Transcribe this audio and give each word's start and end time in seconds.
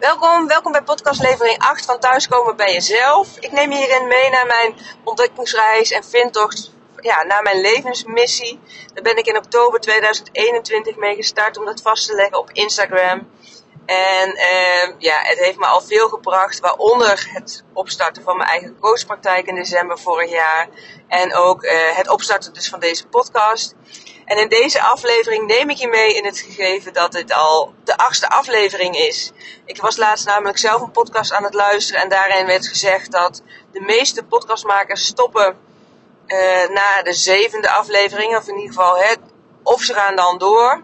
Welkom, 0.00 0.46
welkom 0.46 0.72
bij 0.72 0.82
podcastlevering 0.82 1.58
8 1.58 1.84
van 1.84 1.98
Thuiskomen 1.98 2.56
bij 2.56 2.72
Jezelf. 2.72 3.36
Ik 3.38 3.52
neem 3.52 3.72
je 3.72 3.78
hierin 3.78 4.08
mee 4.08 4.30
naar 4.30 4.46
mijn 4.46 4.74
ontdekkingsreis 5.04 5.90
en 5.90 6.04
vindtocht 6.04 6.72
ja, 7.00 7.22
naar 7.22 7.42
mijn 7.42 7.60
levensmissie. 7.60 8.60
Daar 8.94 9.02
ben 9.02 9.16
ik 9.16 9.26
in 9.26 9.36
oktober 9.36 9.80
2021 9.80 10.96
mee 10.96 11.14
gestart 11.14 11.58
om 11.58 11.64
dat 11.64 11.82
vast 11.82 12.06
te 12.06 12.14
leggen 12.14 12.38
op 12.38 12.50
Instagram. 12.52 13.30
En 13.90 14.28
uh, 14.36 14.94
ja, 14.98 15.18
het 15.22 15.38
heeft 15.38 15.58
me 15.58 15.66
al 15.66 15.80
veel 15.80 16.08
gebracht, 16.08 16.60
waaronder 16.60 17.28
het 17.32 17.64
opstarten 17.72 18.22
van 18.22 18.36
mijn 18.36 18.48
eigen 18.48 18.78
coachpraktijk 18.80 19.46
in 19.46 19.54
december 19.54 19.98
vorig 19.98 20.30
jaar. 20.30 20.68
En 21.08 21.34
ook 21.34 21.62
uh, 21.62 21.70
het 21.96 22.08
opstarten 22.08 22.52
dus 22.52 22.68
van 22.68 22.80
deze 22.80 23.06
podcast. 23.06 23.74
En 24.24 24.38
in 24.38 24.48
deze 24.48 24.82
aflevering 24.82 25.46
neem 25.46 25.70
ik 25.70 25.76
je 25.76 25.88
mee 25.88 26.14
in 26.14 26.24
het 26.24 26.38
gegeven 26.38 26.92
dat 26.92 27.12
dit 27.12 27.32
al 27.32 27.74
de 27.84 27.96
achtste 27.96 28.28
aflevering 28.28 28.96
is. 28.96 29.32
Ik 29.64 29.80
was 29.80 29.96
laatst 29.96 30.26
namelijk 30.26 30.58
zelf 30.58 30.80
een 30.80 30.90
podcast 30.90 31.32
aan 31.32 31.44
het 31.44 31.54
luisteren 31.54 32.02
en 32.02 32.08
daarin 32.08 32.46
werd 32.46 32.66
gezegd 32.66 33.12
dat 33.12 33.42
de 33.72 33.80
meeste 33.80 34.24
podcastmakers 34.24 35.06
stoppen 35.06 35.58
uh, 36.26 36.68
na 36.68 37.02
de 37.02 37.12
zevende 37.12 37.70
aflevering, 37.70 38.36
of 38.36 38.48
in 38.48 38.56
ieder 38.56 38.74
geval 38.74 38.98
het, 38.98 39.18
of 39.62 39.82
ze 39.82 39.94
gaan 39.94 40.16
dan 40.16 40.38
door, 40.38 40.82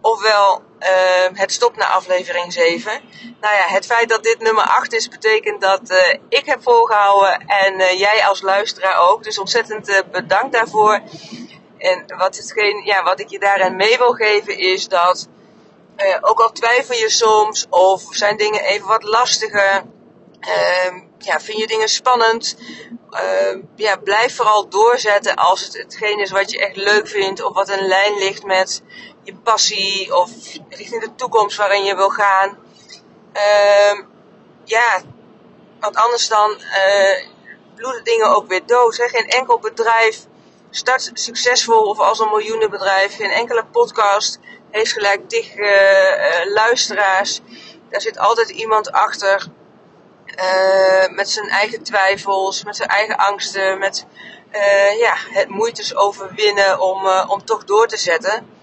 ofwel 0.00 0.62
uh, 0.80 1.38
het 1.38 1.52
stopt 1.52 1.76
na 1.76 1.88
aflevering 1.88 2.52
7. 2.52 3.00
Nou 3.40 3.54
ja, 3.54 3.64
het 3.66 3.86
feit 3.86 4.08
dat 4.08 4.22
dit 4.22 4.40
nummer 4.40 4.64
8 4.64 4.92
is, 4.92 5.08
betekent 5.08 5.60
dat 5.60 5.90
uh, 5.90 6.14
ik 6.28 6.46
heb 6.46 6.62
volgehouden 6.62 7.46
en 7.46 7.80
uh, 7.80 7.98
jij 7.98 8.26
als 8.26 8.40
luisteraar 8.42 9.08
ook. 9.08 9.24
Dus 9.24 9.38
ontzettend 9.38 10.02
bedankt 10.12 10.52
daarvoor. 10.52 11.00
En 11.78 12.04
wat, 12.16 12.52
ja, 12.84 13.02
wat 13.02 13.20
ik 13.20 13.28
je 13.28 13.38
daarin 13.38 13.76
mee 13.76 13.98
wil 13.98 14.12
geven 14.12 14.58
is 14.58 14.88
dat, 14.88 15.28
ook 16.20 16.40
al 16.40 16.52
twijfel 16.52 16.94
je 16.94 17.10
soms 17.10 17.66
of 17.70 18.02
zijn 18.10 18.36
dingen 18.36 18.64
even 18.64 18.86
wat 18.86 19.02
lastiger, 19.02 19.82
ja, 21.18 21.40
vind 21.40 21.58
je 21.58 21.66
dingen 21.66 21.88
spannend, 21.88 22.56
ja, 23.76 23.96
blijf 23.96 24.36
vooral 24.36 24.68
doorzetten 24.68 25.34
als 25.34 25.64
het 25.64 25.76
hetgeen 25.76 26.18
is 26.18 26.30
wat 26.30 26.50
je 26.50 26.58
echt 26.58 26.76
leuk 26.76 27.08
vindt 27.08 27.42
of 27.42 27.54
wat 27.54 27.68
in 27.68 27.86
lijn 27.86 28.18
ligt 28.18 28.44
met 28.44 28.82
je 29.22 29.34
passie 29.34 30.16
of 30.16 30.30
richting 30.68 31.00
de 31.00 31.14
toekomst 31.14 31.56
waarin 31.56 31.84
je 31.84 31.96
wil 31.96 32.10
gaan. 32.10 32.58
Uh, 33.32 34.00
ja, 34.64 35.00
want 35.80 35.96
anders 35.96 36.28
dan 36.28 36.50
uh, 36.50 37.28
bloeden 37.74 38.04
dingen 38.04 38.36
ook 38.36 38.48
weer 38.48 38.66
dood. 38.66 38.94
Geen 38.94 39.28
enkel 39.28 39.58
bedrijf 39.58 40.26
start 40.70 41.10
succesvol 41.14 41.88
of 41.88 41.98
als 41.98 42.18
een 42.18 42.28
miljoenenbedrijf. 42.28 43.16
Geen 43.16 43.30
enkele 43.30 43.64
podcast 43.64 44.38
heeft 44.70 44.92
gelijk 44.92 45.30
dicht 45.30 45.56
uh, 45.56 46.52
luisteraars. 46.54 47.40
Daar 47.90 48.00
zit 48.00 48.18
altijd 48.18 48.48
iemand 48.48 48.92
achter 48.92 49.46
uh, 50.36 51.08
met 51.08 51.30
zijn 51.30 51.48
eigen 51.48 51.82
twijfels, 51.82 52.64
met 52.64 52.76
zijn 52.76 52.88
eigen 52.88 53.16
angsten, 53.16 53.78
met 53.78 54.06
uh, 54.52 54.98
ja, 54.98 55.14
het 55.16 55.48
moeites 55.48 55.96
overwinnen 55.96 56.80
om, 56.80 57.06
uh, 57.06 57.24
om 57.28 57.44
toch 57.44 57.64
door 57.64 57.86
te 57.86 57.96
zetten. 57.96 58.54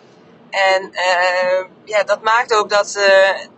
En 0.49 0.91
ja, 1.85 2.03
dat 2.03 2.21
maakt 2.21 2.53
ook 2.53 2.69
dat, 2.69 2.99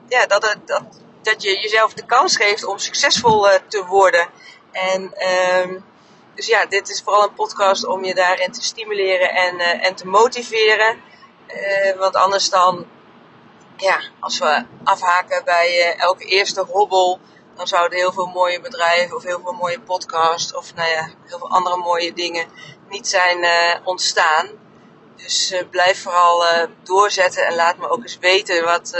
ja, 0.07 0.25
dat, 0.25 0.57
dat, 0.65 0.81
dat 1.21 1.43
je 1.43 1.59
jezelf 1.59 1.93
de 1.93 2.05
kans 2.05 2.35
geeft 2.35 2.65
om 2.65 2.77
succesvol 2.77 3.47
te 3.67 3.85
worden. 3.85 4.27
En 4.71 5.13
uh, 5.17 5.81
dus 6.35 6.47
ja, 6.47 6.65
dit 6.65 6.89
is 6.89 7.01
vooral 7.01 7.23
een 7.23 7.33
podcast 7.33 7.85
om 7.85 8.03
je 8.03 8.15
daarin 8.15 8.51
te 8.51 8.63
stimuleren 8.63 9.29
en, 9.29 9.59
en 9.59 9.95
te 9.95 10.07
motiveren. 10.07 11.01
want 11.97 12.15
anders 12.15 12.49
dan, 12.49 12.85
ja, 13.77 14.01
als 14.19 14.39
we 14.39 14.65
afhaken 14.83 15.43
bij 15.45 15.95
elke 15.97 16.25
eerste 16.25 16.61
hobbel, 16.61 17.19
dan 17.55 17.67
zouden 17.67 17.97
heel 17.97 18.11
veel 18.11 18.25
mooie 18.25 18.61
bedrijven 18.61 19.15
of 19.15 19.23
heel 19.23 19.39
veel 19.43 19.53
mooie 19.53 19.79
podcasts 19.79 20.53
of 20.53 20.75
nou 20.75 20.89
ja, 20.89 21.09
heel 21.25 21.37
veel 21.37 21.49
andere 21.49 21.77
mooie 21.77 22.13
dingen 22.13 22.47
niet 22.89 23.07
zijn 23.07 23.47
ontstaan. 23.83 24.47
Dus 25.15 25.51
uh, 25.51 25.61
blijf 25.69 26.01
vooral 26.01 26.43
uh, 26.43 26.63
doorzetten 26.83 27.45
en 27.45 27.55
laat 27.55 27.77
me 27.77 27.89
ook 27.89 28.01
eens 28.01 28.17
weten 28.17 28.63
wat, 28.63 28.91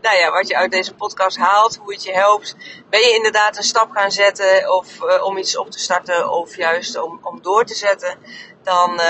nou 0.00 0.16
ja, 0.16 0.30
wat 0.30 0.48
je 0.48 0.56
uit 0.56 0.70
deze 0.70 0.94
podcast 0.94 1.36
haalt, 1.36 1.76
hoe 1.76 1.92
het 1.92 2.02
je 2.02 2.12
helpt. 2.12 2.56
Ben 2.88 3.00
je 3.00 3.14
inderdaad 3.14 3.56
een 3.56 3.62
stap 3.62 3.90
gaan 3.90 4.10
zetten 4.10 4.72
of 4.72 4.86
om 5.22 5.36
iets 5.36 5.56
op 5.56 5.70
te 5.70 5.78
starten 5.78 6.30
of 6.30 6.56
juist 6.56 7.00
om, 7.00 7.20
om 7.22 7.42
door 7.42 7.64
te 7.64 7.74
zetten, 7.74 8.18
dan 8.62 9.00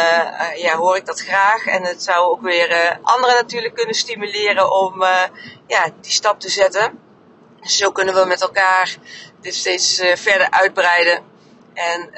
ja, 0.55 0.77
hoor 0.77 0.97
ik 0.97 1.07
dat 1.07 1.21
graag. 1.21 1.67
En 1.67 1.85
het 1.85 2.03
zou 2.03 2.31
ook 2.31 2.41
weer 2.41 2.99
anderen 3.03 3.35
natuurlijk 3.35 3.75
kunnen 3.75 3.95
stimuleren 3.95 4.73
om 4.73 5.03
ja, 5.67 5.91
die 6.01 6.13
stap 6.13 6.41
te 6.41 6.49
zetten. 6.49 7.10
Dus 7.61 7.77
zo 7.77 7.91
kunnen 7.91 8.15
we 8.15 8.25
met 8.25 8.41
elkaar 8.41 8.97
dit 9.41 9.55
steeds 9.55 10.01
verder 10.15 10.51
uitbreiden. 10.51 11.25
En 11.75 12.11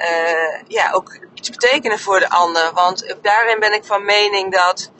ja, 0.67 0.91
ook 0.91 1.19
iets 1.33 1.49
betekenen 1.49 1.99
voor 1.99 2.19
de 2.19 2.29
ander. 2.29 2.73
Want 2.73 3.15
daarin 3.21 3.59
ben 3.59 3.73
ik 3.73 3.85
van 3.85 4.05
mening 4.05 4.53
dat 4.53 4.91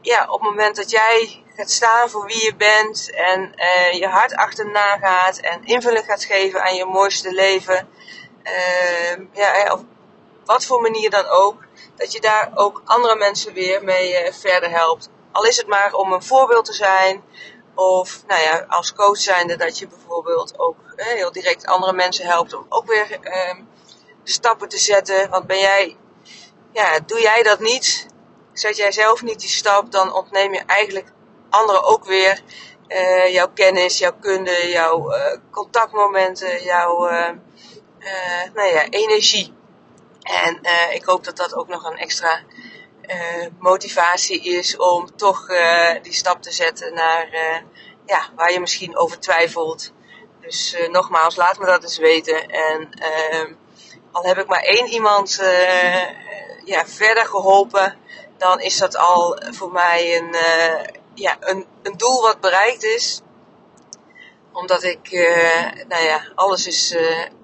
ja, 0.00 0.26
op 0.28 0.40
het 0.40 0.50
moment 0.50 0.76
dat 0.76 0.90
jij 0.90 1.44
gaat 1.56 1.70
staan 1.70 2.10
voor 2.10 2.26
wie 2.26 2.44
je 2.44 2.54
bent 2.56 3.10
en 3.10 3.52
uh, 3.56 3.92
je 3.92 4.06
hart 4.06 4.34
achterna 4.34 4.98
gaat 4.98 5.38
en 5.38 5.64
invulling 5.64 6.04
gaat 6.04 6.24
geven 6.24 6.62
aan 6.62 6.74
je 6.74 6.84
mooiste 6.84 7.32
leven, 7.32 7.88
ja, 9.32 9.72
op 9.72 9.84
wat 10.44 10.64
voor 10.64 10.80
manier 10.80 11.10
dan 11.10 11.26
ook, 11.26 11.62
dat 11.96 12.12
je 12.12 12.20
daar 12.20 12.50
ook 12.54 12.82
andere 12.84 13.16
mensen 13.16 13.52
weer 13.52 13.84
mee 13.84 14.32
verder 14.32 14.70
helpt. 14.70 15.08
Al 15.32 15.44
is 15.44 15.56
het 15.56 15.66
maar 15.66 15.94
om 15.94 16.12
een 16.12 16.22
voorbeeld 16.22 16.64
te 16.64 16.72
zijn, 16.72 17.22
of 17.80 18.22
nou 18.26 18.42
ja, 18.42 18.64
als 18.68 18.92
coach 18.92 19.16
zijnde 19.16 19.56
dat 19.56 19.78
je 19.78 19.86
bijvoorbeeld 19.86 20.58
ook 20.58 20.76
heel 20.96 21.32
direct 21.32 21.66
andere 21.66 21.92
mensen 21.92 22.26
helpt 22.26 22.54
om 22.54 22.66
ook 22.68 22.86
weer 22.86 23.08
de 24.24 24.30
stappen 24.30 24.68
te 24.68 24.78
zetten. 24.78 25.30
Want 25.30 25.46
ben 25.46 25.58
jij, 25.58 25.96
ja, 26.72 26.98
doe 27.06 27.20
jij 27.20 27.42
dat 27.42 27.60
niet, 27.60 28.06
zet 28.52 28.76
jij 28.76 28.92
zelf 28.92 29.22
niet 29.22 29.40
die 29.40 29.48
stap, 29.48 29.92
dan 29.92 30.12
ontneem 30.12 30.54
je 30.54 30.62
eigenlijk 30.66 31.12
anderen 31.50 31.84
ook 31.84 32.04
weer 32.04 32.40
uh, 32.88 33.32
jouw 33.32 33.48
kennis, 33.54 33.98
jouw 33.98 34.16
kunde, 34.20 34.68
jouw 34.68 35.14
uh, 35.14 35.36
contactmomenten, 35.50 36.62
jouw 36.62 37.10
uh, 37.10 37.28
nou 38.54 38.68
ja, 38.68 38.88
energie. 38.88 39.54
En 40.20 40.60
ik 40.92 41.04
hoop 41.04 41.24
dat 41.24 41.36
dat 41.36 41.54
ook 41.54 41.68
nog 41.68 41.84
een 41.84 41.98
extra 41.98 42.40
motivatie 43.58 44.40
is 44.42 44.76
om 44.76 45.16
toch 45.16 45.46
die 46.02 46.12
stap 46.12 46.42
te 46.42 46.52
zetten 46.52 46.94
naar 46.94 47.28
ja, 48.06 48.28
waar 48.34 48.52
je 48.52 48.60
misschien 48.60 48.96
over 48.96 49.20
twijfelt. 49.20 49.92
Dus 50.40 50.76
nogmaals, 50.90 51.36
laat 51.36 51.58
me 51.58 51.66
dat 51.66 51.82
eens 51.82 51.98
weten. 51.98 52.50
En 52.50 52.90
ehm, 52.92 53.52
al 54.12 54.22
heb 54.22 54.38
ik 54.38 54.46
maar 54.46 54.62
één 54.62 54.86
iemand 54.86 55.40
ja, 56.64 56.86
verder 56.86 57.26
geholpen, 57.26 57.98
dan 58.38 58.60
is 58.60 58.78
dat 58.78 58.96
al 58.96 59.42
voor 59.50 59.72
mij 59.72 60.16
een, 60.16 60.36
ja, 61.14 61.36
een, 61.40 61.66
een 61.82 61.96
doel 61.96 62.22
wat 62.22 62.40
bereikt 62.40 62.84
is. 62.84 63.20
Omdat 64.52 64.82
ik, 64.82 65.10
nou 65.88 66.02
ja, 66.02 66.20
alles 66.34 66.66
is, 66.66 66.96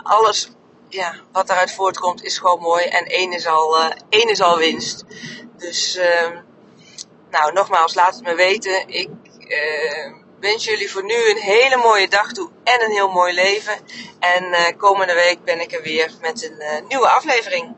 alles 0.02 0.48
ja, 0.96 1.14
wat 1.32 1.46
daaruit 1.46 1.72
voortkomt 1.72 2.22
is 2.22 2.38
gewoon 2.38 2.60
mooi. 2.60 2.84
En 2.84 3.04
één 3.04 3.32
is 3.32 3.46
al, 3.46 3.76
één 4.08 4.28
is 4.28 4.40
al 4.40 4.58
winst. 4.58 5.04
Dus, 5.56 5.96
ehm, 5.96 6.36
nou, 7.30 7.52
nogmaals, 7.52 7.94
laat 7.94 8.14
het 8.14 8.24
me 8.24 8.34
weten. 8.34 8.88
Ik 8.88 9.08
wens 10.40 10.64
jullie 10.64 10.90
voor 10.90 11.04
nu 11.04 11.30
een 11.30 11.36
hele 11.36 11.76
mooie 11.76 12.08
dag 12.08 12.32
toe 12.32 12.50
en 12.64 12.84
een 12.84 12.90
heel 12.90 13.08
mooi 13.08 13.34
leven. 13.34 13.78
En 14.18 14.44
uh, 14.44 14.60
komende 14.76 15.14
week 15.14 15.44
ben 15.44 15.60
ik 15.60 15.72
er 15.72 15.82
weer 15.82 16.12
met 16.20 16.44
een 16.44 16.56
uh, 16.58 16.88
nieuwe 16.88 17.08
aflevering. 17.08 17.76